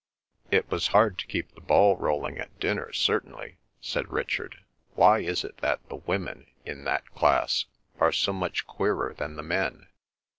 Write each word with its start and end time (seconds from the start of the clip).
"It 0.49 0.67
was 0.71 0.87
hard 0.97 1.19
to 1.19 1.27
keep 1.27 1.53
the 1.53 1.61
ball 1.61 1.95
rolling 1.95 2.39
at 2.39 2.59
dinner, 2.59 2.91
certainly," 2.91 3.57
said 3.81 4.11
Richard. 4.11 4.57
"Why 4.95 5.19
is 5.19 5.43
it 5.43 5.57
that 5.57 5.87
the 5.89 5.97
women, 5.97 6.47
in 6.65 6.85
that 6.85 7.11
class, 7.13 7.65
are 7.99 8.11
so 8.11 8.33
much 8.33 8.65
queerer 8.65 9.13
than 9.13 9.35
the 9.35 9.43
men?" 9.43 9.89